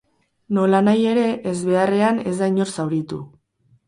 Nolanahi 0.57 1.03
ere, 1.09 1.25
ezbeharrean 1.51 2.17
ez 2.31 2.33
da 2.39 2.47
inor 2.55 2.73
zauritu. 2.77 3.21